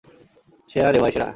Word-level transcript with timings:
সেরা 0.69 0.89
রে 0.91 0.99
ভাই, 1.03 1.11
সেরা! 1.15 1.27